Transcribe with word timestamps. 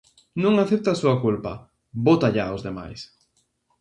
Non 0.43 0.53
acepta 0.61 0.89
a 0.91 0.99
súa 1.01 1.15
culpa: 1.23 1.53
bótalla 2.07 2.43
aos 2.47 2.61
demais. 2.67 3.01